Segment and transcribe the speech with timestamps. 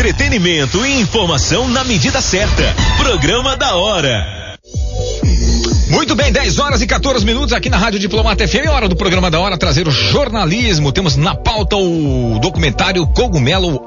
[0.00, 2.74] Entretenimento e informação na medida certa.
[2.96, 4.56] Programa da hora.
[5.90, 9.30] Muito bem, 10 horas e 14 minutos aqui na Rádio Diplomata FM, hora do programa
[9.30, 10.90] da hora trazer o jornalismo.
[10.90, 13.86] Temos na pauta o documentário Cogumelo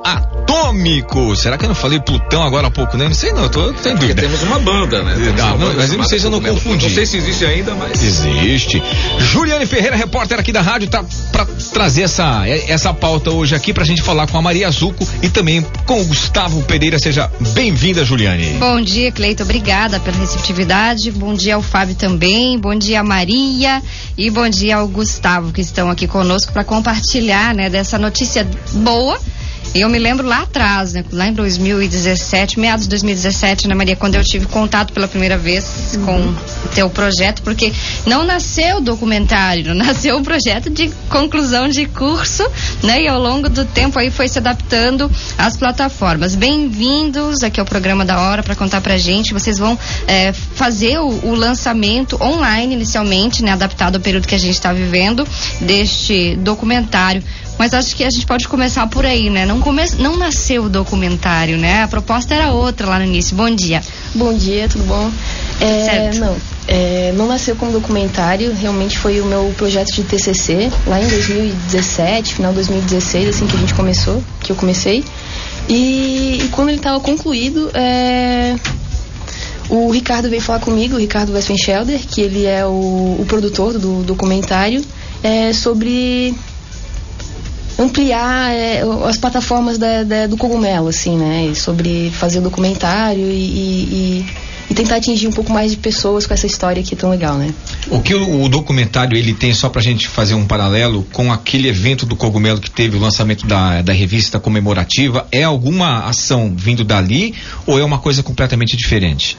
[0.54, 1.36] Atômico.
[1.36, 3.06] Será que eu não falei Plutão agora há pouco, né?
[3.06, 4.22] Não sei não, eu tô sem dúvida.
[4.22, 5.16] temos uma banda, né?
[5.16, 6.86] Temos Não, uma não, banda mas eu não sei se eu não confundi.
[6.86, 8.04] Não sei se existe ainda, mas.
[8.04, 8.82] Existe.
[9.18, 13.84] Juliane Ferreira, repórter aqui da rádio, tá pra trazer essa, essa pauta hoje aqui pra
[13.84, 17.00] gente falar com a Maria Zuco e também com o Gustavo Pereira.
[17.00, 18.58] Seja bem-vinda, Juliane.
[18.60, 19.44] Bom dia, Cleito.
[19.44, 21.12] Obrigada pela receptividade.
[21.12, 22.60] Bom dia ao Fábio também.
[22.60, 23.82] Bom dia, Maria.
[24.18, 29.20] E bom dia ao Gustavo, que estão aqui conosco para compartilhar né, dessa notícia boa.
[29.76, 33.96] E eu me lembro lá atrás, né, lá em 2017, meados de 2017, né, Maria,
[33.96, 37.74] quando eu tive contato pela primeira vez com o teu projeto, porque
[38.06, 42.44] não nasceu o documentário, nasceu o projeto de conclusão de curso,
[42.84, 45.10] né, e ao longo do tempo aí foi se adaptando
[45.40, 46.36] às plataformas.
[46.36, 49.34] Bem-vindos aqui ao programa da hora para contar pra gente.
[49.34, 54.40] Vocês vão eh, fazer o, o lançamento online inicialmente, né, adaptado ao período que a
[54.40, 55.28] gente está vivendo
[55.60, 57.24] deste documentário.
[57.64, 59.46] Mas acho que a gente pode começar por aí, né?
[59.46, 59.82] Não, come...
[59.98, 61.84] não nasceu o documentário, né?
[61.84, 63.38] A proposta era outra lá no início.
[63.38, 63.82] Bom dia.
[64.14, 65.10] Bom dia, tudo bom?
[65.62, 66.20] É, Certo.
[66.20, 66.36] Não,
[66.68, 72.36] é, não nasceu como documentário, realmente foi o meu projeto de TCC, lá em 2017,
[72.36, 75.02] final de 2016, assim que a gente começou, que eu comecei.
[75.70, 78.58] E, e quando ele estava concluído, é,
[79.70, 84.04] o Ricardo veio falar comigo, o Ricardo Westpenschelder, que ele é o, o produtor do
[84.04, 84.84] documentário,
[85.24, 86.36] é, sobre
[87.78, 91.48] ampliar é, as plataformas da- da- do cogumelo, assim, né?
[91.52, 94.26] E sobre fazer o documentário e, e- e-
[94.70, 97.36] e tentar atingir um pouco mais de pessoas com essa história que é tão legal,
[97.36, 97.54] né?
[97.90, 101.68] O que o, o documentário ele tem, só pra gente fazer um paralelo com aquele
[101.68, 106.84] evento do Cogumelo que teve o lançamento da, da revista comemorativa, é alguma ação vindo
[106.84, 107.34] dali
[107.68, 109.38] ou é uma coisa completamente diferente?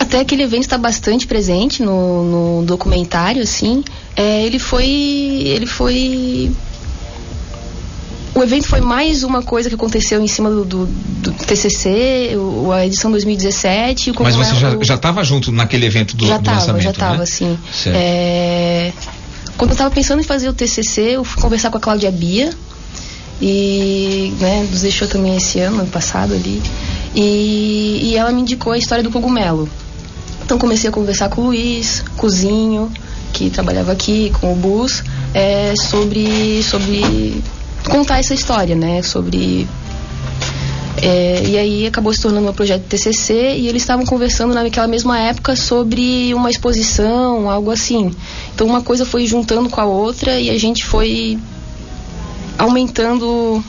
[0.00, 3.84] Até aquele evento está bastante presente no, no documentário, assim.
[4.16, 4.84] É, ele foi.
[4.86, 6.50] Ele foi.
[8.34, 12.72] O evento foi mais uma coisa que aconteceu em cima do, do- do TCC, o-
[12.72, 14.08] a edição 2017.
[14.08, 16.92] e o Mas você já, estava junto naquele evento do, já do tava, lançamento, já
[16.92, 17.26] tava, né?
[17.26, 17.56] sim.
[17.86, 18.92] É,
[19.56, 22.50] Quando eu tava pensando em fazer o TCC, eu fui conversar com a Cláudia Bia
[23.40, 26.60] e né, nos deixou também esse ano, ano passado ali.
[27.14, 29.68] E, e ela me indicou a história do cogumelo.
[30.44, 32.90] Então comecei a conversar com o Luiz, com o Zinho,
[33.32, 37.42] que trabalhava aqui, com o Bus, é, sobre, sobre
[37.88, 39.02] contar essa história, né?
[39.02, 39.66] Sobre
[41.02, 45.18] é, e aí acabou se tornando um projeto TCC e eles estavam conversando naquela mesma
[45.20, 48.10] época sobre uma exposição, algo assim.
[48.54, 51.38] Então uma coisa foi juntando com a outra e a gente foi
[52.56, 53.62] aumentando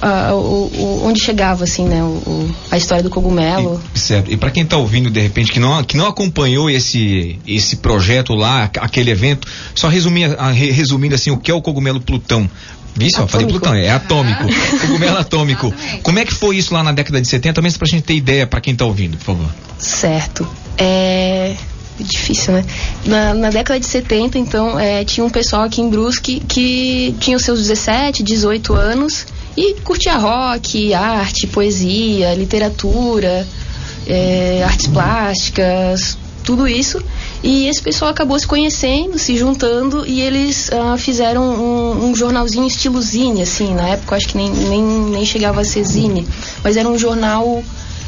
[0.00, 3.80] ah, o, o- onde chegava assim, né, o- a história do cogumelo.
[3.94, 4.30] E, certo.
[4.32, 8.32] E para quem está ouvindo de repente que não que não acompanhou esse esse projeto
[8.34, 12.48] lá, aqu- aquele evento, só resumir, re- resumindo assim, o que é o cogumelo Plutão?
[12.94, 13.60] Vixe, eu falei Atômico.
[13.60, 14.44] Plutão, é atômico.
[14.80, 15.74] Cogumelo atômico.
[16.02, 17.54] Como é que foi isso lá na década de 70?
[17.54, 19.50] Também pra gente ter ideia para quem está ouvindo, por favor.
[19.78, 20.48] Certo.
[20.76, 21.54] É
[22.00, 22.64] difícil, né?
[23.04, 27.36] Na, na década de 70, então, é, tinha um pessoal aqui em Brusque que tinha
[27.36, 29.26] os seus 17, 18 anos
[29.56, 33.46] e curtia rock, arte, poesia, literatura,
[34.06, 37.02] é, artes plásticas, tudo isso.
[37.42, 42.66] E esse pessoal acabou se conhecendo, se juntando e eles ah, fizeram um, um jornalzinho
[42.66, 43.74] estilo zine, assim.
[43.74, 46.26] Na época acho que nem, nem, nem chegava a ser zine,
[46.64, 47.62] mas era um jornal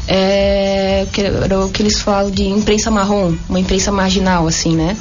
[0.08, 4.96] é, que era o que eles falam de imprensa marrom, uma imprensa marginal, assim, né?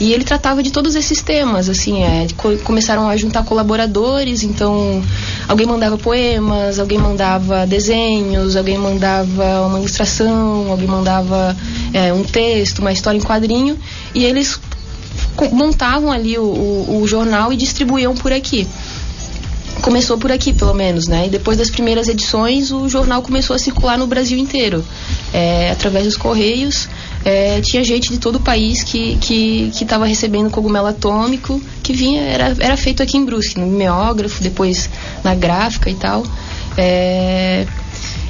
[0.00, 5.02] E ele tratava de todos esses temas, assim, é, co- começaram a juntar colaboradores, então
[5.48, 11.56] alguém mandava poemas, alguém mandava desenhos, alguém mandava uma ilustração, alguém mandava
[11.92, 13.78] é, um texto, uma história em quadrinho,
[14.14, 14.58] e eles
[15.52, 18.66] montavam ali o, o- o jornal e distribuíam por aqui
[19.82, 21.26] começou por aqui, pelo menos, né?
[21.26, 24.82] E depois das primeiras edições, o jornal começou a circular no Brasil inteiro,
[25.32, 26.88] é, através dos correios.
[27.24, 32.20] É, tinha gente de todo o país que que estava recebendo cogumelo atômico, que vinha
[32.20, 34.90] era era feito aqui em Brusque, no mimeógrafo, depois
[35.22, 36.22] na gráfica e tal.
[36.76, 37.66] É,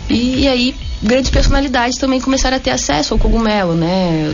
[0.09, 4.33] e, e aí grandes personalidades também começaram a ter acesso ao cogumelo, né?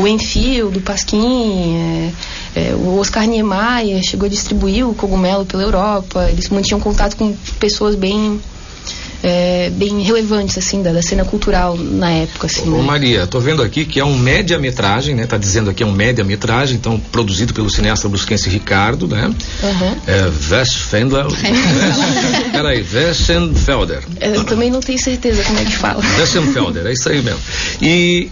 [0.00, 5.62] O Enfield, do Pasquim, é, é, o Oscar Niemeyer chegou a distribuir o cogumelo pela
[5.62, 6.28] Europa.
[6.30, 8.40] Eles mantinham contato com pessoas bem
[9.22, 12.68] é, bem relevantes, assim, da, da, cena cultural na época, assim.
[12.68, 12.82] Ô, né?
[12.82, 15.26] Maria, tô vendo aqui que é um média-metragem, né?
[15.26, 19.26] Tá dizendo aqui é um média-metragem, então produzido pelo cineasta brusquense Ricardo, né?
[19.26, 19.96] Uhum.
[20.06, 21.26] É, Westfendler.
[22.52, 24.02] Peraí, Westenfelder.
[24.20, 26.02] Eu também não tenho certeza como é que fala.
[26.18, 27.40] Westenfelder, é isso aí mesmo.
[27.80, 28.30] E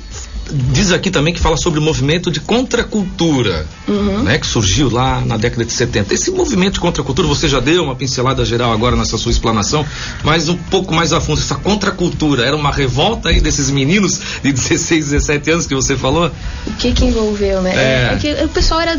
[0.52, 4.22] diz aqui também que fala sobre o movimento de contracultura, uhum.
[4.22, 6.14] né, que surgiu lá na década de 70.
[6.14, 9.84] Esse movimento de contracultura, você já deu uma pincelada geral agora nessa sua explanação,
[10.24, 14.52] mas um pouco mais a fundo, essa contracultura era uma revolta aí desses meninos de
[14.52, 16.30] 16, 17 anos que você falou?
[16.66, 17.74] O que que envolveu, né?
[17.74, 18.98] É, é que o pessoal era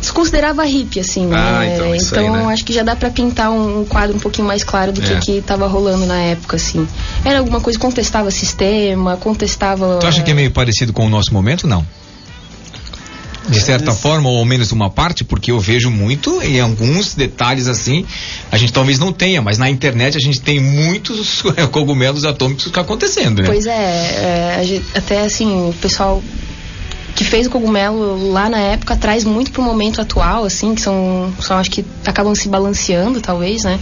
[0.00, 1.36] se considerava hippie, assim, né?
[1.36, 2.52] Ah, então, então aí, né?
[2.52, 5.04] acho que já dá para pintar um, um, quadro um pouquinho mais claro do é.
[5.04, 6.86] que que tava rolando na época, assim.
[7.24, 9.98] Era alguma coisa, contestava sistema, contestava...
[10.00, 11.84] Tu acha que é meio parecido com o nosso momento, não?
[13.48, 18.04] de certa forma, ou menos uma parte, porque eu vejo muito em alguns detalhes assim,
[18.52, 21.42] a gente talvez não tenha, mas na internet a gente tem muitos
[21.72, 23.48] cogumelos atômicos acontecendo, né?
[23.48, 26.22] Pois é, é gente, até assim, o pessoal
[27.18, 31.34] que fez o cogumelo lá na época traz muito pro momento atual, assim, que são,
[31.40, 33.80] são acho que acabam se balanceando, talvez, né?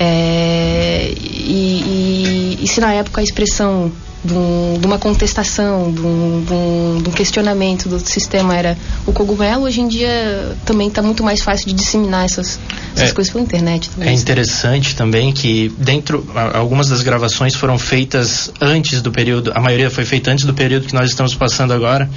[0.00, 3.92] É, e, e, e se na época a expressão
[4.24, 8.74] de, um, de, uma contestação, de um, de, um, de um, questionamento do sistema era
[9.04, 12.58] o cogumelo, hoje em dia também está muito mais fácil de disseminar essas,
[12.96, 13.90] essas é, coisas pela internet.
[13.90, 14.18] Talvez.
[14.18, 19.90] É interessante também que dentro, algumas das gravações foram feitas antes do período, a maioria
[19.90, 22.08] foi feita antes do período que nós estamos passando agora.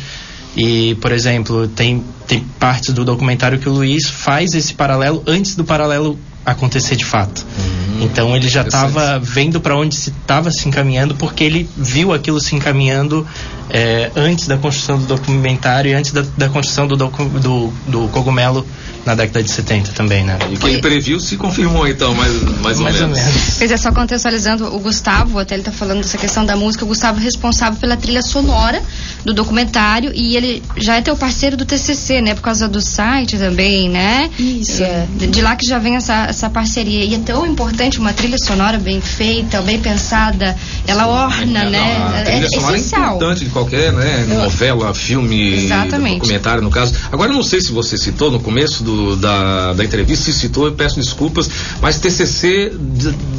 [0.56, 5.56] E, por exemplo, tem, tem partes do documentário que o Luiz faz esse paralelo antes
[5.56, 7.46] do paralelo acontecer de fato.
[7.58, 12.12] Uhum, então ele já estava vendo para onde se estava se encaminhando porque ele viu
[12.12, 13.26] aquilo se encaminhando
[13.70, 18.66] é, antes da construção do documentário e antes da, da construção do, do, do cogumelo
[19.06, 20.38] na década de 70 também, né?
[20.52, 23.18] E quem previu se confirmou então, mais, mais, ou, mais menos.
[23.18, 23.56] ou menos.
[23.58, 26.88] Pois é, só contextualizando, o Gustavo, até ele tá falando dessa questão da música, o
[26.88, 28.82] Gustavo é responsável pela trilha sonora
[29.26, 32.36] do documentário e ele já é teu parceiro do TCC, né?
[32.36, 34.30] Por causa do site também, né?
[34.38, 34.84] Isso.
[34.84, 37.04] É, de lá que já vem essa, essa parceria.
[37.04, 40.56] E é tão importante uma trilha sonora bem feita, bem pensada,
[40.86, 41.98] ela orna, é, né?
[42.20, 43.02] A trilha é, sonora é essencial.
[43.02, 44.26] é importante de qualquer, né?
[44.28, 46.20] Novela, filme, Exatamente.
[46.20, 46.94] documentário, no caso.
[47.12, 50.34] Agora, eu não sei se você citou no começo do do, da, da entrevista, se
[50.34, 51.50] citou, eu peço desculpas,
[51.82, 52.72] mas TCC,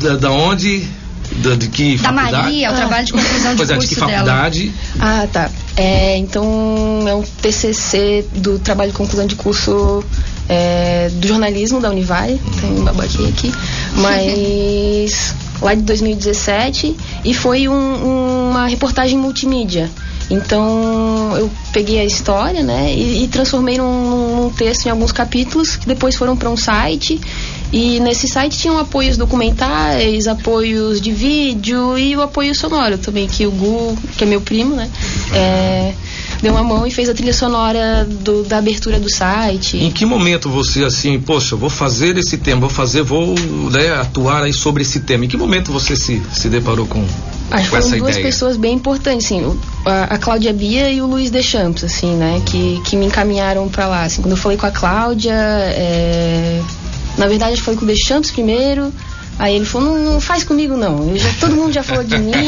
[0.00, 0.87] da, da onde
[1.37, 2.37] da, de que da faculdade?
[2.37, 2.76] Maria, o ah.
[2.76, 4.69] trabalho de conclusão de pois curso é, de que faculdade?
[4.69, 5.22] Dela.
[5.22, 5.50] Ah, tá.
[5.76, 6.44] É, então
[7.06, 10.04] é um TCC do trabalho de conclusão de curso
[10.49, 13.52] é, do jornalismo da Univale, tem um babaquinho aqui,
[13.96, 19.90] mas lá de 2017 e foi um, uma reportagem multimídia.
[20.32, 25.76] Então eu peguei a história, né, e, e transformei num, num, texto em alguns capítulos
[25.76, 27.20] que depois foram para um site.
[27.70, 33.46] E nesse site tinham apoios documentais, apoios de vídeo e o apoio sonoro também, que
[33.46, 34.90] o Gu, que é meu primo, né,
[35.34, 35.93] é,
[36.40, 39.76] deu uma mão e fez a trilha sonora do, da abertura do site.
[39.76, 43.34] Em que momento você assim, poxa, vou fazer esse tema, vou fazer, vou
[43.70, 45.26] né, atuar aí sobre esse tema?
[45.26, 47.06] Em que momento você se, se deparou com,
[47.52, 51.31] Acho que foram duas pessoas bem importantes, assim, a, a Cláudia Bia e o Luiz
[51.31, 54.04] Deschamps, assim, né, que, que me encaminharam para lá.
[54.04, 56.62] Assim, quando eu falei com a Cláudia, é,
[57.19, 58.93] na verdade, foi com o Deschamps primeiro,
[59.38, 61.17] Aí ele falou, não, não faz comigo não.
[61.17, 62.32] Já, todo mundo já falou de mim.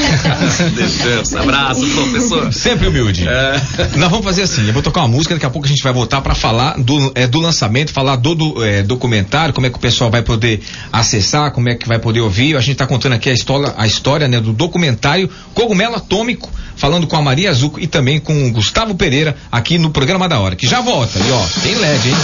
[1.24, 1.42] Então...
[1.42, 2.52] abraço, professor.
[2.52, 3.26] Sempre humilde.
[3.26, 3.60] É.
[3.96, 5.92] Nós vamos fazer assim, eu vou tocar uma música, daqui a pouco a gente vai
[5.92, 9.76] voltar para falar do, é, do lançamento, falar do, do é, documentário, como é que
[9.76, 10.60] o pessoal vai poder
[10.92, 12.56] acessar, como é que vai poder ouvir.
[12.56, 17.06] A gente está contando aqui a história, a história né, do documentário Cogumelo Atômico, falando
[17.06, 20.56] com a Maria Azuco e também com o Gustavo Pereira aqui no programa da hora,
[20.56, 21.18] que já volta.
[21.18, 22.16] E ó, tem LED, hein?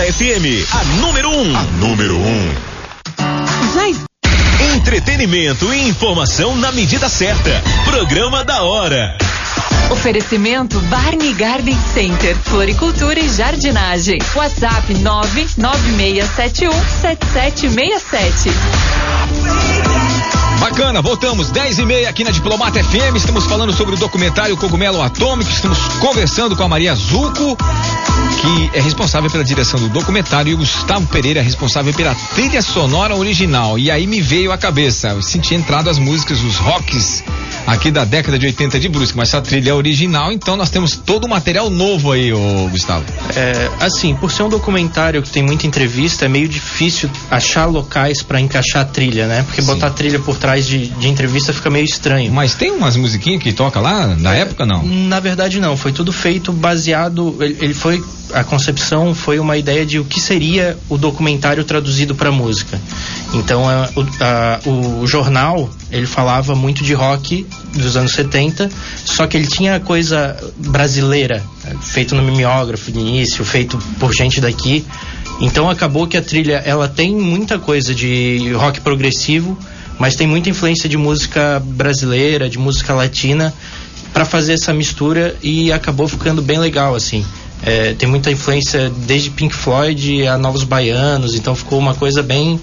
[0.00, 1.32] FM, a número 1.
[1.32, 1.56] Um.
[1.56, 2.20] A número 1.
[2.20, 2.54] Um.
[4.74, 7.62] Entretenimento e informação na medida certa.
[7.84, 9.18] Programa da hora.
[9.90, 14.18] Oferecimento Barney Garden Center, Floricultura e Jardinagem.
[14.34, 16.72] WhatsApp 99671
[17.02, 19.81] 7767.
[20.62, 23.16] Bacana, voltamos 10 e meia aqui na Diplomata FM.
[23.16, 25.50] Estamos falando sobre o documentário Cogumelo Atômico.
[25.50, 27.56] Estamos conversando com a Maria Zuco,
[28.40, 32.62] que é responsável pela direção do documentário, e o Gustavo Pereira é responsável pela trilha
[32.62, 33.76] sonora original.
[33.76, 37.24] E aí me veio a cabeça, eu senti entrado as músicas, os rocks
[37.66, 40.96] aqui da década de 80 de Brusque, mas essa trilha é original, então nós temos
[40.96, 43.04] todo o material novo aí, ô Gustavo.
[43.34, 48.22] É, assim, por ser um documentário que tem muita entrevista, é meio difícil achar locais
[48.22, 49.42] para encaixar a trilha, né?
[49.42, 49.66] Porque Sim.
[49.66, 52.32] botar a trilha por trás de, de entrevista fica meio estranho.
[52.32, 54.84] Mas tem umas musiquinhas que toca lá na é, época, não?
[54.84, 59.84] Na verdade não, foi tudo feito baseado, ele, ele foi a concepção foi uma ideia
[59.84, 62.80] de o que seria o documentário traduzido para música.
[63.34, 63.88] Então, a,
[64.20, 68.70] a, o jornal, ele falava muito de rock dos anos 70,
[69.04, 71.42] só que ele tinha coisa brasileira,
[71.82, 74.84] feito no mimeógrafo de início, feito por gente daqui.
[75.40, 79.58] Então, acabou que a trilha, ela tem muita coisa de rock progressivo,
[79.98, 83.52] mas tem muita influência de música brasileira, de música latina,
[84.12, 87.24] para fazer essa mistura e acabou ficando bem legal, assim.
[87.62, 92.60] É, tem muita influência desde Pink Floyd a Novos Baianos, então ficou uma coisa bem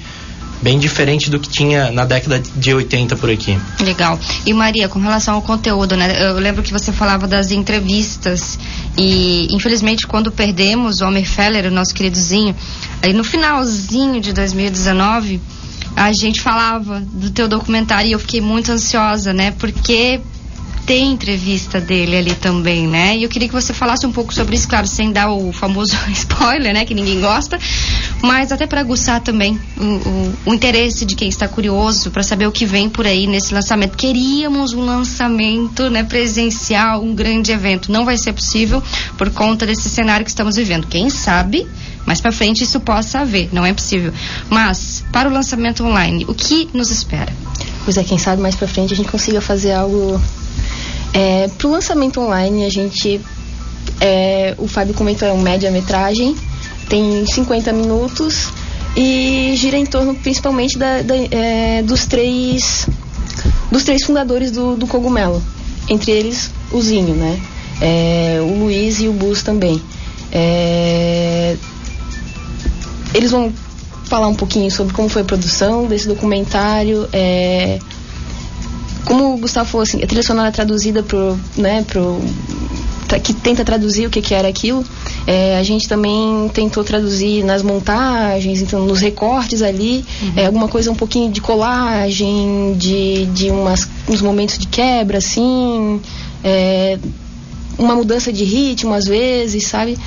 [0.62, 3.57] bem diferente do que tinha na década de 80 por aqui.
[3.79, 4.19] Legal.
[4.45, 6.17] E Maria, com relação ao conteúdo, né?
[6.21, 8.59] Eu lembro que você falava das entrevistas
[8.98, 12.55] e infelizmente quando perdemos o Homer Feller, o nosso queridozinho,
[13.01, 15.39] aí no finalzinho de 2019,
[15.96, 19.51] a gente falava do teu documentário e eu fiquei muito ansiosa, né?
[19.51, 20.22] Porque
[20.89, 23.15] tem entrevista dele ali também, né?
[23.15, 25.96] E eu queria que você falasse um pouco sobre isso, claro, sem dar o famoso
[26.10, 26.84] spoiler, né?
[26.84, 27.60] Que ninguém gosta,
[28.24, 32.48] mas até para aguçar também o, o, o, interesse de quem está curioso para saber
[32.48, 33.96] o que vem por aí nesse lançamento.
[33.96, 36.03] Queríamos um lançamento, né?
[36.03, 37.91] Presencial, um grande evento.
[37.91, 38.81] Não vai ser possível
[39.15, 40.88] por conta desse cenário que estamos vivendo.
[40.88, 41.67] Quem sabe
[42.03, 44.12] mais para frente isso possa haver, não é possível.
[44.50, 47.31] Mas para o lançamento online, o que nos espera?
[47.86, 50.19] Pois é, quem sabe mais para frente a gente consiga fazer algo
[51.13, 53.22] é, Para o lançamento online, a gente.
[54.01, 56.36] É, o Fábio comentou, é um média-metragem,
[56.88, 58.51] tem 50 minutos
[58.96, 62.88] e gira em torno principalmente da, da, é, dos três
[63.72, 65.42] dos três fundadores do, do cogumelo.
[65.88, 67.39] Entre eles, o Zinho, né?
[67.82, 69.82] É, o Luiz e o Bus também.
[70.32, 71.56] É,
[73.13, 73.51] eles vão
[74.06, 77.80] falar um pouquinho sobre como foi a produção desse documentário, é,
[79.06, 82.22] como o Gustavo falou assim, a trilha sonora traduzida pro, né, pro
[83.18, 84.84] que tenta traduzir o que, que era aquilo.
[85.25, 90.34] É, a gente também tentou traduzir nas montagens, então nos recortes ali, uhum.
[90.36, 96.00] é, alguma coisa um pouquinho de colagem, de, de umas, uns momentos de quebra, assim,
[96.44, 97.00] é,
[97.77, 99.98] uma mudança de ritmo às vezes, sabe?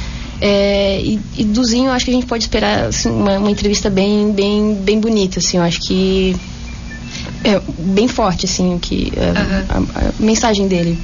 [0.41, 3.89] É, e, e dozinho eu acho que a gente pode esperar assim, uma, uma entrevista
[3.89, 6.37] bem, bem, bem bonita, assim, eu acho que
[7.45, 9.87] é bem forte, assim, que, uhum.
[9.95, 10.99] a, a mensagem dele.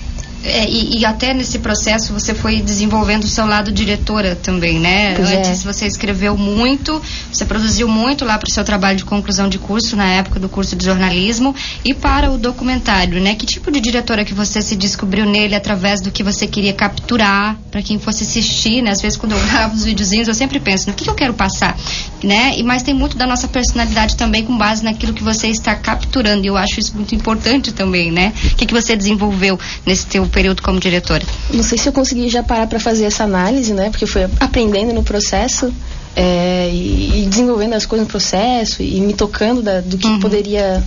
[0.45, 5.15] É, e, e, até nesse processo você foi desenvolvendo o seu lado diretora também, né?
[5.17, 5.39] Pois é.
[5.39, 5.73] Antes é.
[5.73, 7.03] você escreveu muito,
[7.33, 10.49] você produziu muito lá para o seu trabalho de conclusão de curso, na época do
[10.49, 11.55] curso de jornalismo,
[11.85, 13.35] e para o documentário, né?
[13.35, 17.57] Que tipo de diretora que você se descobriu nele através do que você queria capturar
[17.71, 18.93] para quem fosse assistir, né?
[18.93, 21.35] Às vezes quando eu gravo os videozinhos eu sempre penso no que, que eu quero
[21.35, 21.77] passar,
[22.23, 22.57] né?
[22.57, 26.45] E, mas tem muito da nossa personalidade também com base naquilo que você está capturando,
[26.45, 28.33] e eu acho isso muito importante também, né?
[28.53, 31.25] O que, que você desenvolveu nesse teu período como diretora?
[31.53, 33.91] Não sei se eu consegui já parar para fazer essa análise, né?
[33.91, 35.73] Porque foi aprendendo no processo
[36.17, 40.21] é, e, e, desenvolvendo as coisas no processo e me tocando da, do que uhum.
[40.21, 40.83] poderia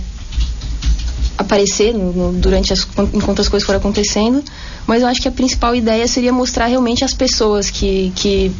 [1.38, 4.42] aparecer no, no, durante as, enquanto as coisas foram acontecendo.
[4.86, 8.52] Mas eu acho que a principal ideia seria mostrar realmente as pessoas que que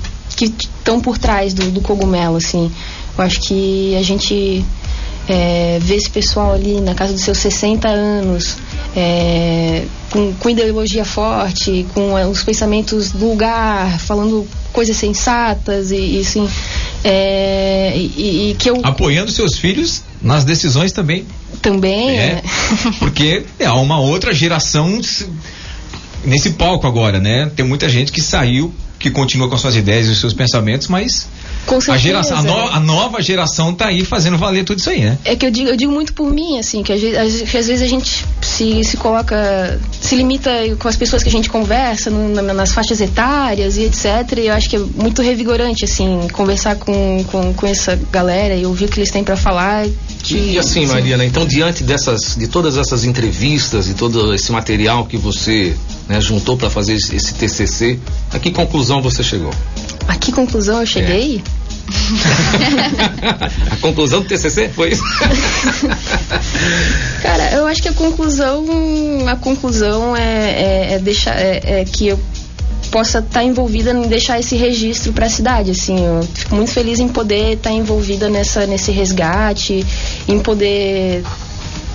[0.47, 2.73] estão por trás do, do cogumelo, assim.
[3.17, 4.65] Eu acho que a gente
[5.29, 8.57] é, ver esse pessoal ali na casa dos seus 60 anos,
[8.97, 15.97] é, com, com ideologia forte, com é, os pensamentos do lugar, falando coisas sensatas e,
[15.97, 16.49] e assim.
[17.02, 18.78] É, e, e, que eu...
[18.85, 21.26] Apoiando seus filhos nas decisões também.
[21.61, 22.11] Também.
[22.11, 22.42] É, né?
[23.00, 25.00] porque é uma outra geração
[26.25, 27.50] nesse palco agora, né?
[27.57, 31.26] Tem muita gente que saiu, que continua com suas ideias e os seus pensamentos, mas
[31.66, 31.99] Com A, certeza.
[32.02, 35.19] geração, a, no- a nova geração tá aí fazendo valer tudo isso aí, né?
[35.25, 37.83] É que eu digo, eu digo muito por mim, assim, que às- que às vezes
[37.83, 42.29] a gente se, se coloca, se limita com as pessoas que a gente conversa, no-
[42.42, 44.38] na- nas faixas etárias e etc.
[44.38, 48.66] E eu acho que é muito revigorante, assim, conversar com, com, com essa galera e
[48.66, 49.87] ouvir o que eles têm pra falar.
[50.22, 55.05] Que, E assim, Mariana, então diante dessas, de todas essas entrevistas e todo esse material
[55.07, 55.77] que você
[56.09, 57.99] né, juntou para fazer esse, TCC,
[58.33, 59.53] a que conclusão você chegou?
[60.09, 61.43] A que conclusão eu cheguei?
[63.71, 65.03] a conclusão do TCC foi isso?
[67.23, 68.65] Cara, eu acho que a conclusão,
[69.29, 72.19] a conclusão é, é, é deixar, é, é que eu
[72.93, 77.01] possa estar envolvida em deixar esse registro para a cidade, assim, eu fico muito feliz
[77.01, 79.85] em poder estar envolvida nessa nesse resgate,
[80.29, 81.25] em poder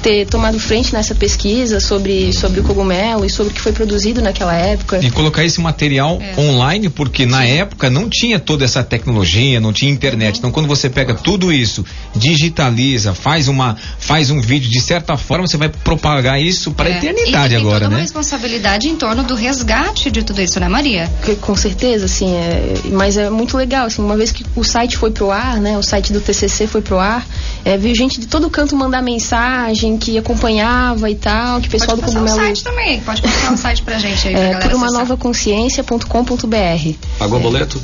[0.01, 4.21] ter tomado frente nessa pesquisa sobre sobre o cogumelo e sobre o que foi produzido
[4.21, 4.99] naquela época.
[5.03, 6.39] E colocar esse material É.
[6.39, 10.38] online, porque na época não tinha toda essa tecnologia, não tinha internet.
[10.38, 11.83] Então quando você pega tudo isso,
[12.15, 16.93] digitaliza, faz uma faz um vídeo, de certa forma você vai propagar isso para a
[16.93, 18.01] É, eternidade e agora, toda uma né?
[18.01, 21.10] responsabilidade em torno do resgate de tudo isso, né, Maria?
[21.23, 24.97] Que, com certeza, assim, é, mas é muito legal, assim, uma vez que o site
[24.97, 27.25] foi pro ar, né, o site do TCC foi pro ar,
[27.65, 31.95] é, veio gente de todo canto mandar mensagem, que acompanhava e tal, que o pessoal
[31.97, 32.47] pode do passar o Cogumelo...
[32.47, 35.02] site também, pode passar o site pra gente aí, pra É, galera por uma acessar.
[35.06, 36.93] nova consciência.com.br.
[37.19, 37.80] Pagou o boleto?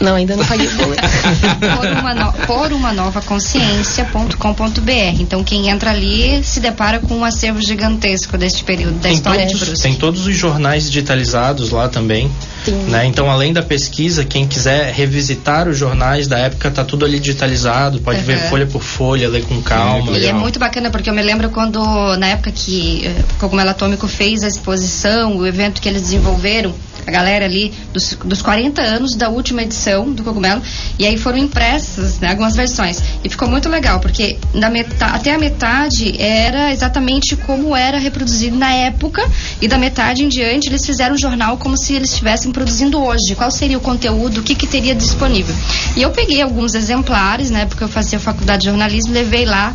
[0.00, 1.02] Não, ainda não paguei o boleto.
[1.78, 5.20] por uma, no, por uma nova consciência.com.br.
[5.20, 9.46] Então quem entra ali se depara com um acervo gigantesco deste período da Tem história
[9.46, 9.82] de todos, Brusque.
[9.82, 12.30] tem todos os jornais digitalizados lá também.
[12.64, 12.72] Sim.
[12.88, 13.06] Né?
[13.06, 18.00] Então, além da pesquisa, quem quiser revisitar os jornais da época, tá tudo ali digitalizado,
[18.00, 18.48] pode ver Uhum.
[18.50, 20.12] folha por folha, ler com calma.
[20.18, 21.80] E é muito bacana porque eu me lembro quando,
[22.16, 26.74] na época que eh, o Cogumelo Atômico fez a exposição, o evento que eles desenvolveram,
[27.06, 30.60] a galera ali dos, dos 40 anos da última edição do Cogumelo,
[30.98, 33.02] e aí foram impressas né, algumas versões.
[33.22, 38.56] E ficou muito legal, porque na meta, até a metade era exatamente como era reproduzido
[38.56, 39.22] na época,
[39.60, 43.34] e da metade em diante eles fizeram um jornal como se eles estivessem produzindo hoje.
[43.36, 45.54] Qual seria o conteúdo, o que, que teria disponível.
[45.96, 49.74] E eu peguei alguns exemplares, né, porque eu fazia faculdade de jornalismo, levei lá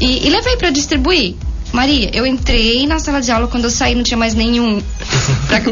[0.00, 1.34] e, e levei para distribuir.
[1.72, 4.80] Maria, eu entrei na sala de aula quando eu saí não tinha mais nenhum.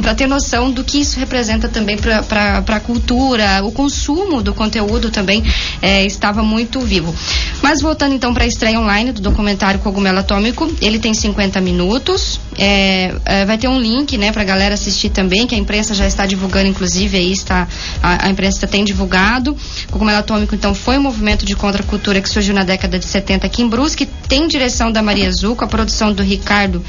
[0.03, 5.11] Para ter noção do que isso representa também para a cultura, o consumo do conteúdo
[5.11, 5.43] também
[5.81, 7.15] é, estava muito vivo.
[7.63, 12.41] Mas voltando então para a estreia online do documentário Cogumelo Atômico, ele tem 50 minutos.
[12.59, 15.95] é, é, vai ter um link né, para a galera assistir também, que a imprensa
[15.95, 17.67] já está divulgando, inclusive, aí está,
[18.03, 19.57] a, a imprensa tem divulgado.
[19.91, 23.63] Cogumelo Atômico, então, foi um movimento de contracultura que surgiu na década de 70 aqui
[23.63, 26.83] em Brusque, tem direção da Maria Azul, com a produção do Ricardo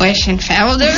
[0.00, 0.90] Weschenfelder,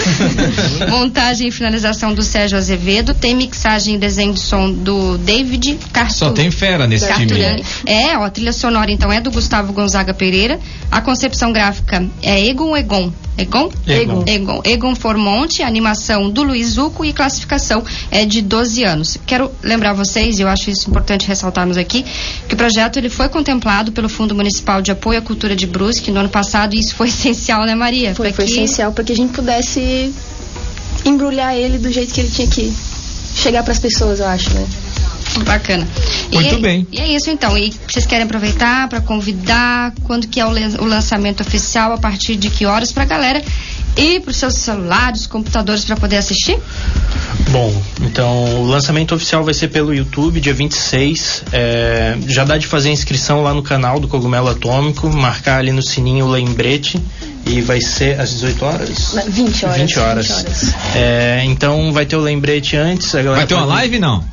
[0.88, 6.14] montagem e finalização do Sérgio Azevedo, tem mixagem e desenho de som do David Cartu.
[6.14, 7.26] Só tem fera nesse time.
[7.26, 7.64] Carturani.
[7.84, 10.60] É, ó, a trilha sonora então é do Gustavo Gonzaga Pereira.
[10.90, 13.12] A concepção gráfica é Egon Egon.
[13.38, 13.70] Egon?
[13.86, 14.24] Egon.
[14.26, 14.60] Egon.
[14.64, 19.16] Egon Formonte, animação do Luiz Zuco e classificação é de 12 anos.
[19.26, 22.04] Quero lembrar vocês, e eu acho isso importante ressaltarmos aqui,
[22.46, 26.10] que o projeto ele foi contemplado pelo Fundo Municipal de Apoio à Cultura de Brusque
[26.10, 28.14] no ano passado e isso foi essencial, né, Maria?
[28.14, 30.12] Foi, foi que- essencial para que a gente pudesse
[31.04, 32.72] embrulhar ele do jeito que ele tinha que
[33.34, 34.66] chegar para as pessoas, eu acho, né?
[35.44, 35.86] Bacana.
[36.32, 36.86] Muito e, bem.
[36.92, 37.56] E é isso então.
[37.56, 42.36] E vocês querem aproveitar para convidar quando que é o, o lançamento oficial, a partir
[42.36, 43.42] de que horas pra galera
[43.96, 46.58] ir pros seus celulares, computadores para poder assistir?
[47.50, 51.44] Bom, então o lançamento oficial vai ser pelo YouTube, dia 26.
[51.52, 55.72] É, já dá de fazer a inscrição lá no canal do Cogumelo Atômico, marcar ali
[55.72, 57.00] no sininho o lembrete
[57.46, 59.12] e vai ser às 18 horas?
[59.14, 59.76] Na- 20 horas.
[59.78, 60.26] 20 horas.
[60.28, 60.74] 20 horas.
[60.94, 63.14] É, então vai ter o lembrete antes.
[63.14, 64.24] A galera Vai ter uma pode- live, não?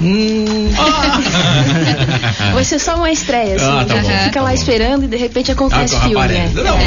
[0.00, 0.70] Hum,
[2.54, 3.64] Vai ser só uma estreia, assim.
[3.64, 4.54] Ah, tá já bom, fica tá lá bom.
[4.54, 6.50] esperando e de repente Ah, acontece filme, né?
[6.54, 6.78] Não.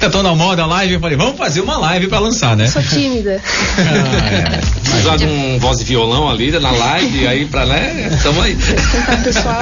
[0.00, 2.66] Tá tão na moda a live, eu falei, vamos fazer uma live pra lançar, né?
[2.66, 3.40] Sou tímida.
[5.10, 8.10] Ah, de um voz e violão ali na live, aí pra né?
[8.22, 8.52] Tamo aí.
[8.52, 9.60] Então, pessoal,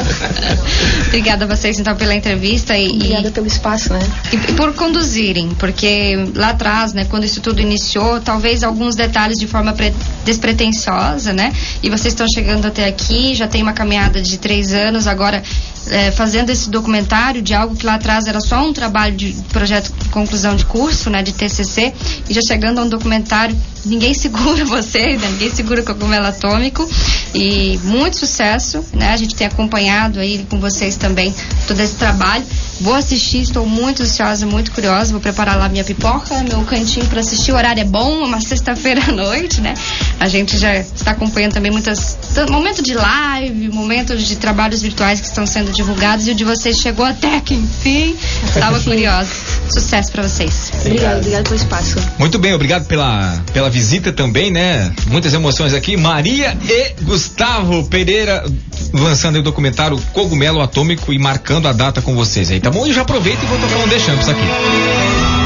[1.07, 4.01] Obrigada a vocês então pela entrevista e, e- obrigada pelo espaço, né?
[4.33, 9.47] e por conduzirem, porque lá atrás, né, quando isso tudo iniciou, talvez alguns detalhes de
[9.47, 9.93] forma pre-
[10.25, 11.53] despretensiosa, né?
[11.83, 15.43] E vocês estão chegando até aqui, já tem uma caminhada de três anos, agora
[15.91, 19.93] é, fazendo esse documentário de algo que lá atrás era só um trabalho de projeto
[19.93, 21.93] de conclusão de curso, né, de TCC,
[22.29, 26.89] e já chegando a um documentário, ninguém segura vocês, né, ninguém segura o cogumelo atômico,
[27.35, 29.13] e muito sucesso, né?
[29.13, 31.35] A gente tem acompanhado aí com vocês também
[31.67, 32.45] todo esse trabalho.
[32.81, 35.13] Vou assistir, estou muito ansiosa, muito curiosa.
[35.13, 37.53] Vou preparar lá minha pipoca, meu cantinho para assistir.
[37.53, 39.75] O horário é bom, uma sexta-feira à noite, né?
[40.19, 42.17] A gente já está acompanhando também muitas.
[42.51, 46.79] Momento de live, momentos de trabalhos virtuais que estão sendo divulgados e o de vocês
[46.79, 48.17] chegou até que enfim.
[48.45, 49.31] Estava curiosa.
[49.71, 50.73] Sucesso para vocês.
[50.81, 51.99] Obrigado, obrigado pelo espaço.
[52.19, 54.93] Muito bem, obrigado pela, pela visita também, né?
[55.07, 55.97] Muitas emoções aqui.
[55.97, 58.45] Maria e Gustavo Pereira
[58.93, 62.87] lançando o documentário Cogumelo Atômico e marcando a data com vocês aí, tá bom?
[62.87, 65.46] E já aproveito e vou tocar um The Champs aqui.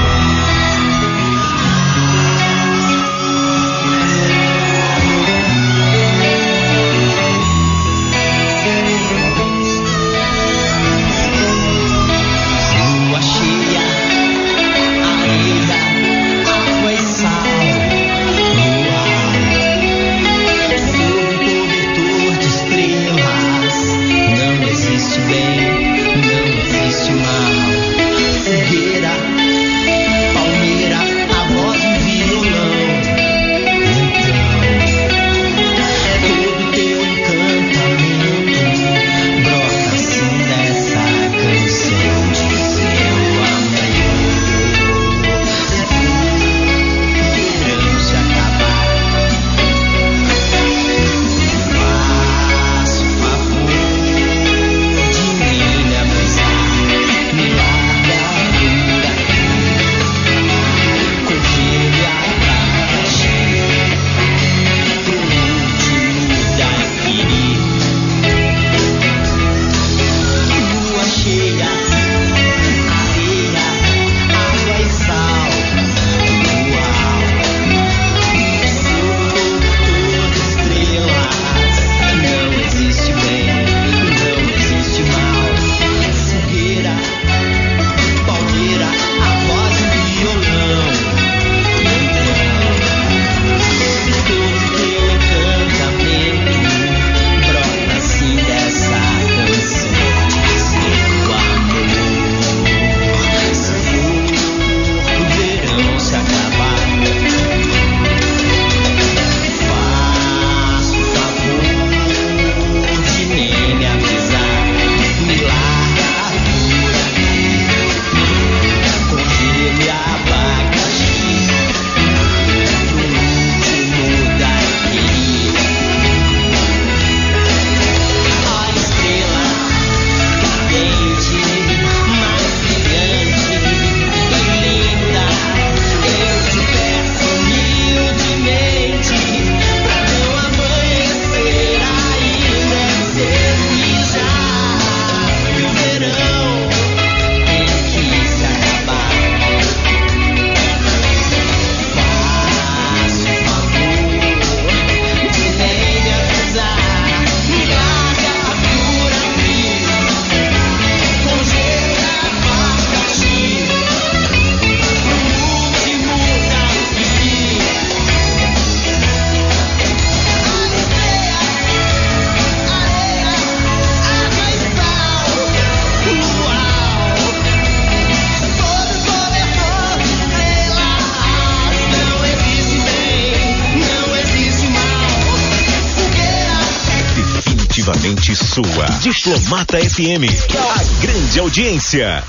[189.51, 190.31] Diplomata FM.
[190.57, 192.23] A grande audiência.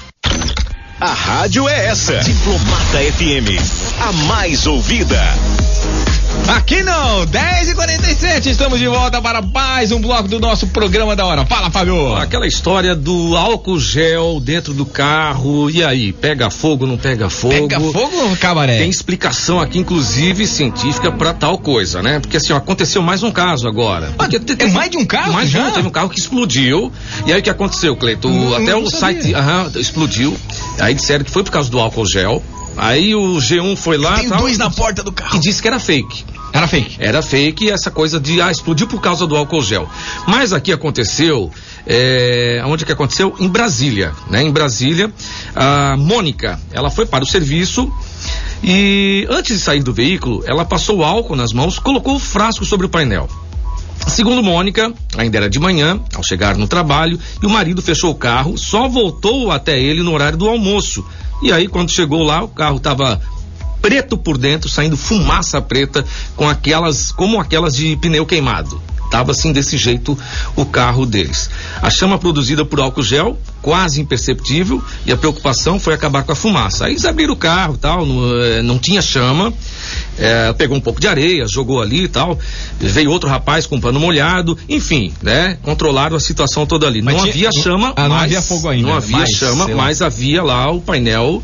[1.00, 2.18] A rádio é essa.
[2.18, 3.62] Diplomata FM.
[4.02, 5.22] A mais ouvida.
[6.48, 11.16] Aqui não, 10 e 47 estamos de volta para mais um bloco do nosso programa
[11.16, 11.46] da hora.
[11.46, 12.14] Fala, Fábio.
[12.16, 17.54] Aquela história do álcool gel dentro do carro, e aí, pega fogo, não pega fogo?
[17.54, 18.80] Pega fogo, cabaré?
[18.80, 22.20] Tem explicação aqui, inclusive científica, pra tal coisa, né?
[22.20, 24.12] Porque assim, ó, aconteceu mais um caso agora.
[24.18, 25.68] Porque te- é mais de um caso Mais de já?
[25.68, 26.92] um, teve um carro que explodiu.
[27.26, 28.28] E aí o que aconteceu, Cleito?
[28.28, 29.22] Hum, Até não o sabia.
[29.22, 30.38] site aham, explodiu.
[30.80, 32.44] Aí disseram que foi por causa do álcool gel.
[32.78, 35.40] Aí o G1 foi lá Tem tal, dois na porta do e carro.
[35.40, 36.26] disse que era fake.
[36.54, 36.98] Era fake.
[37.00, 39.90] Era fake essa coisa de ah, explodiu por causa do álcool gel.
[40.28, 41.50] Mas aqui aconteceu,
[41.88, 43.36] é, onde que aconteceu?
[43.40, 44.44] Em Brasília, né?
[44.44, 45.12] Em Brasília,
[45.56, 47.92] a Mônica, ela foi para o serviço
[48.64, 52.66] e antes de sair do veículo, ela passou o álcool nas mãos, colocou o frasco
[52.66, 53.30] sobre o painel.
[54.08, 58.16] Segundo Mônica, ainda era de manhã, ao chegar no trabalho, e o marido fechou o
[58.16, 61.06] carro, só voltou até ele no horário do almoço.
[61.42, 63.20] E aí, quando chegou lá, o carro estava
[63.82, 68.82] preto por dentro, saindo fumaça preta, com aquelas, como aquelas de pneu queimado.
[69.12, 70.18] Tava assim desse jeito
[70.56, 71.50] o carro deles.
[71.82, 76.36] A chama produzida por álcool gel, quase imperceptível, e a preocupação foi acabar com a
[76.36, 76.86] fumaça.
[76.86, 79.54] Aí eles abriram o carro, tal, não, eh, não tinha chama.
[80.18, 82.38] eh, pegou um pouco de areia, jogou ali e tal.
[82.80, 85.58] Veio outro rapaz com um pano molhado, enfim, né?
[85.62, 87.02] Controlaram a situação toda ali.
[87.02, 89.68] Mas não tinha- havia chama, ah, não mas- havia fogo ainda, Não havia mas, chama,
[89.68, 91.42] mas havia lá o painel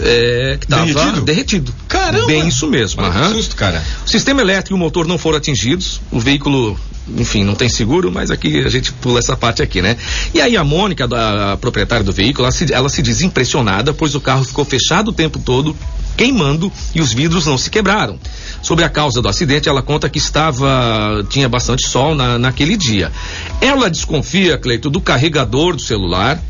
[0.00, 1.20] eh, que estava Derretido?
[1.22, 1.74] derretido.
[1.88, 2.26] Caramba!
[2.26, 3.02] Bem isso mesmo.
[3.02, 3.82] Olha que susto, cara.
[4.04, 6.00] O sistema elétrico e o motor não foram atingidos.
[6.10, 6.78] O veículo,
[7.16, 9.96] enfim, não tem seguro, mas aqui a gente pula essa parte aqui, né?
[10.34, 13.92] E aí a Mônica, da a proprietária do veículo, ela se, ela se diz impressionada,
[13.92, 15.76] pois o carro ficou fechado o tempo todo,
[16.16, 18.18] queimando e os vidros não se quebraram.
[18.62, 23.12] Sobre a causa do acidente, ela conta que estava tinha bastante sol na, naquele dia.
[23.60, 26.40] Ela desconfia, Cleito, do carregador do celular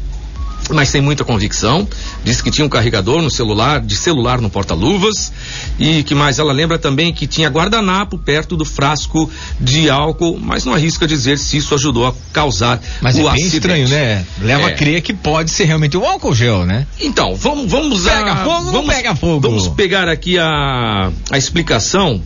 [0.71, 1.87] mas tem muita convicção.
[2.25, 5.33] Disse que tinha um carregador no celular, de celular no porta-luvas.
[5.79, 6.39] E que mais?
[6.39, 11.39] Ela lembra também que tinha guardanapo perto do frasco de álcool, mas não arrisca dizer
[11.39, 13.55] se isso ajudou a causar Mas o é bem acidente.
[13.57, 14.25] estranho, né?
[14.41, 14.73] Leva É.
[14.73, 16.87] a crer que pode ser realmente o álcool gel, né?
[17.01, 18.19] Então, vamos, vamos usar.
[18.25, 19.41] Pega fogo ou não vamos, pega fogo?
[19.41, 22.21] Vamos pegar aqui a, a explicação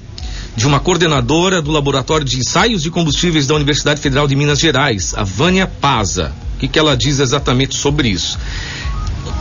[0.56, 5.14] de uma coordenadora do Laboratório de Ensaios de Combustíveis da Universidade Federal de Minas Gerais,
[5.16, 6.32] a Vânia Paza.
[6.60, 8.38] Que, que ela diz exatamente sobre isso?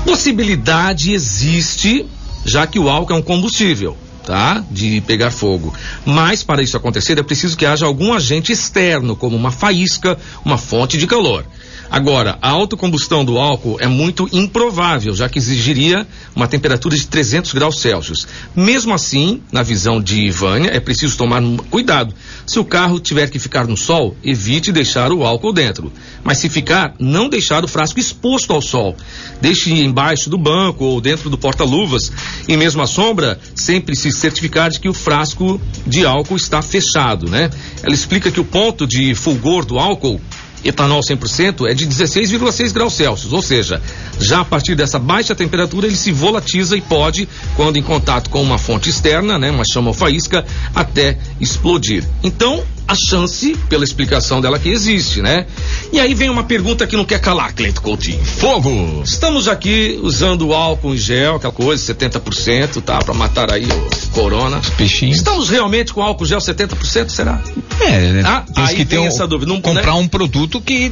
[0.05, 2.05] Possibilidade existe,
[2.45, 3.97] já que o álcool é um combustível.
[4.25, 4.63] Tá?
[4.69, 5.73] De pegar fogo.
[6.05, 10.57] Mas para isso acontecer é preciso que haja algum agente externo, como uma faísca, uma
[10.57, 11.45] fonte de calor.
[11.91, 17.51] Agora, a autocombustão do álcool é muito improvável, já que exigiria uma temperatura de 300
[17.53, 18.27] graus Celsius.
[18.55, 22.13] Mesmo assim, na visão de Vânia, é preciso tomar cuidado.
[22.45, 25.91] Se o carro tiver que ficar no sol, evite deixar o álcool dentro.
[26.23, 28.95] Mas se ficar, não deixar o frasco exposto ao sol.
[29.41, 32.11] Deixe embaixo do banco ou dentro do porta-luvas.
[32.47, 37.27] E mesmo à sombra, sempre se certificar de que o frasco de álcool está fechado,
[37.27, 37.49] né?
[37.81, 40.21] Ela explica que o ponto de fulgor do álcool
[40.63, 43.81] etanol 100% é de 16,6 graus Celsius, ou seja,
[44.19, 48.41] já a partir dessa baixa temperatura ele se volatiza e pode, quando em contato com
[48.41, 50.45] uma fonte externa, né, uma chama ou faísca,
[50.75, 52.03] até explodir.
[52.23, 55.45] Então, a chance, pela explicação dela, que existe, né?
[55.93, 58.23] E aí vem uma pergunta que não quer calar, Cleito Coutinho.
[58.25, 59.03] Fogo!
[59.05, 62.97] Estamos aqui usando álcool em gel, aquela coisa, 70%, tá?
[62.97, 64.59] Pra matar aí o corona.
[64.75, 65.17] Peixinhos.
[65.17, 67.39] Estamos realmente com álcool gel 70%, será?
[67.79, 68.23] É, né?
[68.25, 69.53] Ah, aí que tem um, essa dúvida.
[69.53, 69.99] Não- comprar né?
[69.99, 70.91] um produto que,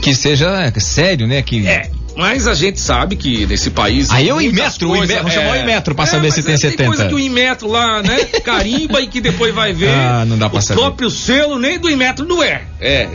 [0.00, 1.42] que seja sério, né?
[1.42, 4.10] Que, É, mas a gente sabe que nesse país.
[4.10, 6.42] Aí é o Inmetro, o coisas- Inmetro, vamos chamar o Inmetro pra saber mas se
[6.42, 6.84] tem é, 70.
[6.84, 8.24] coisa que o Inmetro lá, né?
[8.44, 9.90] Carimba e que depois vai ver.
[9.90, 10.80] Ah, não dá pra o saber.
[10.80, 12.62] próprio selo nem do Inmetro não é.
[12.80, 13.08] É,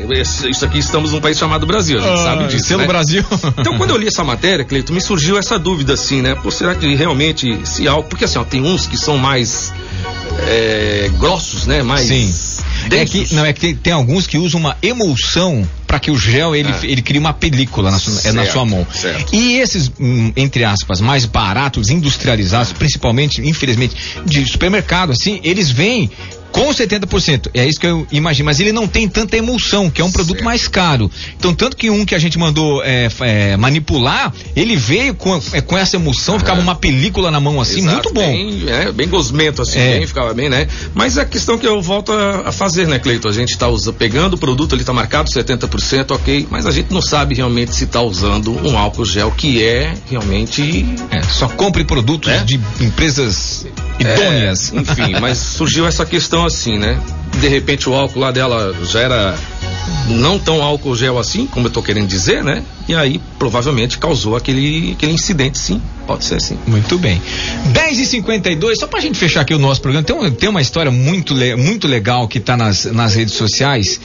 [0.50, 2.66] isso aqui estamos num país chamado Brasil, a gente Ah, sabe disso.
[2.66, 2.88] selo né?
[2.88, 3.24] Brasil.
[3.60, 6.36] Então, quando eu li essa matéria, Cleito, me surgiu essa dúvida, assim, né?
[6.36, 8.08] Pô, será que realmente se álcool.
[8.10, 9.74] Porque assim, ó, tem uns que são mais
[10.48, 11.84] é, grossos, né?
[11.84, 12.08] Mais.
[12.08, 12.32] Sim.
[12.86, 13.30] É densos.
[13.30, 16.56] que, não, é que tem, tem alguns que usam uma emulsão para que o gel
[16.56, 16.80] ele, Ah.
[16.84, 18.86] ele crie uma película na sua, é na Certo, sua mão.
[18.94, 19.34] certo.
[19.34, 26.10] E esses, hum, entre aspas, mais baratos, industrializados, principalmente, infelizmente, de supermercado, assim, eles vêm
[26.58, 27.50] com 70%.
[27.54, 28.46] É isso que eu imagino.
[28.46, 30.46] Mas ele não tem tanta emulsão, que é um produto Certo.
[30.46, 31.10] mais caro.
[31.38, 35.62] Então, tanto que um que a gente mandou é, é, manipular, ele veio com, é,
[35.62, 38.22] com essa emulsão, ficava uma película na mão assim, Exato, muito bom.
[38.32, 39.98] Bem, é, bem gosmento, assim, É.
[39.98, 40.68] bem, ficava bem, né?
[40.94, 43.28] Mas a questão que eu volto a, a fazer, né, Cleito?
[43.28, 46.92] A gente tá usa, pegando o produto, ele tá marcado 70%, ok, mas a gente
[46.94, 50.86] não sabe realmente se tá usando um álcool gel que é realmente.
[51.12, 52.40] É, só compre produtos É?
[52.44, 53.66] de empresas
[54.00, 54.74] idôneas.
[54.74, 57.00] É, enfim, mas surgiu essa questão assim, né?
[57.40, 59.36] De repente o álcool lá dela já era
[60.10, 62.64] não tão álcool gel assim, como eu tô querendo dizer, né?
[62.88, 65.82] E aí provavelmente causou aquele, aquele incidente, sim.
[66.06, 66.58] Pode ser assim.
[66.66, 67.22] Muito bem.
[67.74, 70.62] 10 e 52 só pra gente fechar aqui o nosso programa, tem, um- tem uma
[70.62, 74.00] história muito, muito legal que tá nas, nas redes sociais.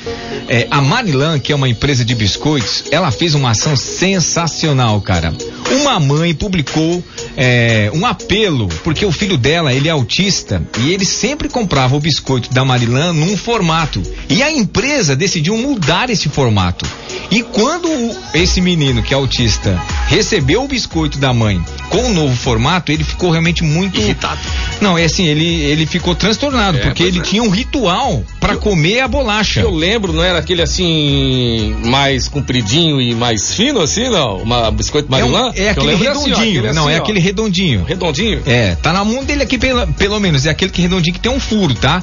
[0.48, 5.32] É, a Marilan, que é uma empresa de biscoitos, ela fez uma ação sensacional, cara.
[5.80, 7.02] Uma mãe publicou
[7.36, 12.00] é, um apelo, porque o filho dela, ele é autista, e ele sempre comprava o
[12.00, 14.02] biscoito da Marilan num formato.
[14.28, 15.71] E a empresa decidiu mudar
[16.10, 16.86] esse formato.
[17.30, 17.88] E quando
[18.34, 23.04] esse menino que é autista recebeu o biscoito da mãe com o novo formato, ele
[23.04, 24.40] ficou realmente muito Irritado.
[24.82, 27.22] Não, é assim, ele ele ficou transtornado, É, porque ele é.
[27.22, 29.60] tinha um ritual para comer a bolacha.
[29.60, 34.38] Eu lembro, não era aquele assim, mais compridinho e mais fino, assim, não?
[34.38, 35.52] Uma biscoito É, um- Marilã?
[35.54, 37.84] é aquele redondinho, não, é aquele redondinho.
[37.84, 38.42] redondinho.
[38.46, 41.30] É, tá na mão dele aqui pelo, pelo menos, é aquele que redondinho que tem
[41.32, 42.02] um furo, tá?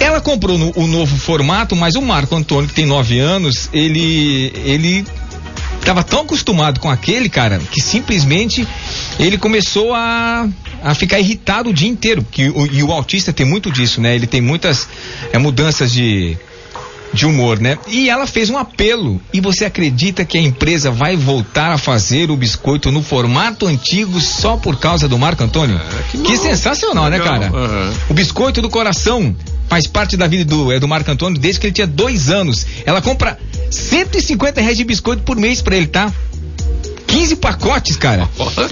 [0.00, 4.52] Ela comprou no- o novo formato, mas o Marco Antônio, que tem nove anos, ele
[4.64, 5.04] ele
[5.84, 8.66] tava tão acostumado com aquele, cara, que simplesmente
[9.18, 10.48] ele começou a,
[10.82, 12.24] a ficar irritado o dia inteiro.
[12.30, 14.14] Que, o, e o autista tem muito disso, né?
[14.14, 14.88] Ele tem muitas
[15.32, 16.36] é, mudanças de
[17.12, 17.78] de humor, né?
[17.88, 19.20] E ela fez um apelo.
[19.32, 24.18] E você acredita que a empresa vai voltar a fazer o biscoito no formato antigo
[24.20, 25.78] só por causa do Marco Antônio?
[26.10, 26.42] que que bom.
[26.42, 27.38] sensacional, né, Legal.
[27.40, 27.46] cara?
[27.54, 27.92] Aham.
[28.08, 29.36] O biscoito do coração
[29.68, 32.66] faz parte da vida do, é, do Marco Antônio desde que ele tinha dois anos.
[32.86, 33.38] Ela compra
[33.70, 36.12] 150 reais de biscoito por mês pra ele, tá?
[37.12, 38.26] 15 pacotes, cara.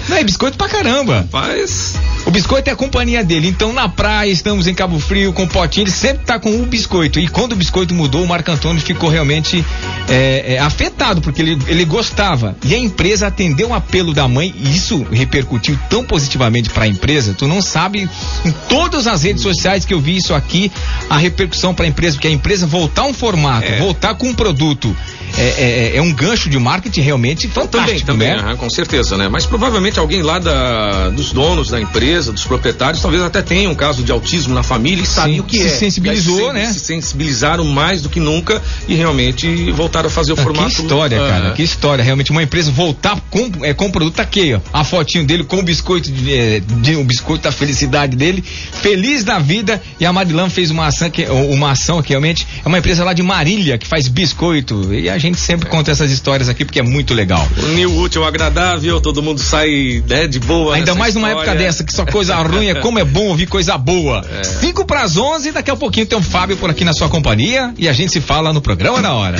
[0.09, 1.27] Não, é biscoito pra caramba.
[1.31, 1.93] Mas.
[2.25, 3.47] O biscoito é a companhia dele.
[3.47, 5.83] Então, na praia, estamos em Cabo Frio com o potinho.
[5.83, 7.19] Ele sempre tá com o biscoito.
[7.19, 9.63] E quando o biscoito mudou, o Marco Antônio ficou realmente
[10.09, 12.55] é, é, afetado, porque ele, ele gostava.
[12.65, 14.53] E a empresa atendeu o apelo da mãe.
[14.57, 17.35] E isso repercutiu tão positivamente para a empresa.
[17.37, 18.09] Tu não sabe,
[18.43, 20.71] em todas as redes sociais que eu vi isso aqui,
[21.09, 22.15] a repercussão para a empresa.
[22.15, 23.77] Porque a empresa voltar um formato, É.
[23.77, 24.95] voltar com um produto.
[25.37, 28.55] É, é- é um gancho de marketing realmente fantástico, Também, também, né?
[28.57, 29.27] com certeza, né?
[29.29, 33.75] Mas provavelmente alguém lá da, dos donos da empresa, dos proprietários, talvez até tenha um
[33.75, 35.69] caso de autismo na família e sabe o que se é.
[35.69, 36.65] sensibilizou, se- né?
[36.71, 40.75] Se sensibilizaram mais do que nunca e realmente voltaram a fazer o Ah, formato.
[40.75, 41.51] Que história, ah, cara.
[41.53, 42.03] Que história.
[42.03, 44.59] Realmente, uma empresa voltar com, é, com o produto tá aqui, ó.
[44.73, 48.43] A fotinho dele com o biscoito, de, é, de- o biscoito da felicidade dele.
[48.43, 49.81] Feliz da vida.
[49.99, 53.13] E a Marilã fez uma ação, que, uma ação que realmente é uma empresa lá
[53.13, 54.93] de Marília que faz biscoito.
[54.93, 57.47] E a gente sempre conta essas histórias aqui porque é muito legal.
[57.63, 60.75] Unir o útil ao agradável, todo mundo sai né, de boa.
[60.75, 61.51] Ainda mais numa história.
[61.51, 64.25] época dessa que só coisa ruim é como é bom ouvir coisa boa.
[64.43, 67.73] 5 para as 11, daqui a pouquinho tem o Fábio por aqui na sua companhia
[67.77, 69.37] e a gente se fala no programa na hora.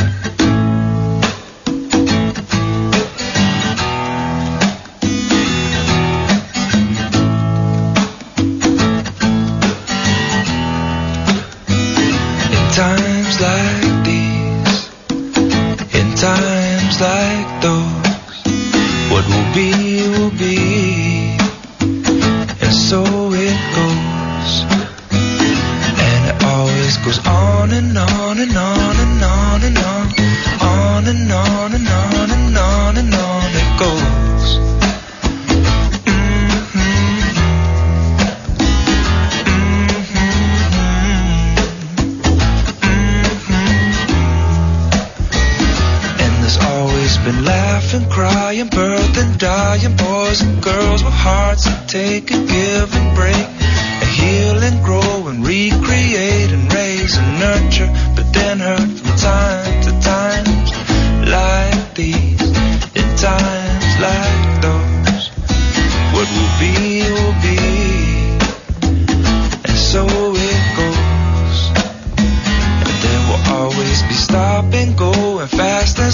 [12.54, 13.71] In times like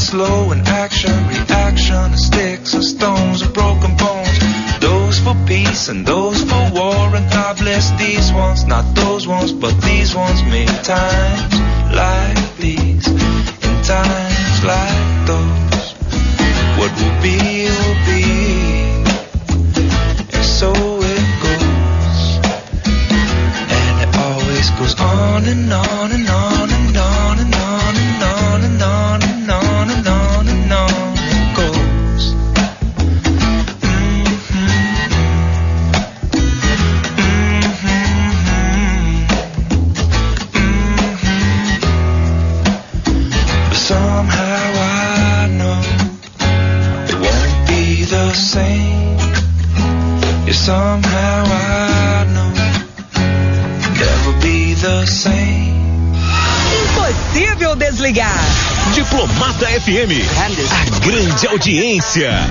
[0.07, 0.76] slow and
[61.68, 62.47] audiência.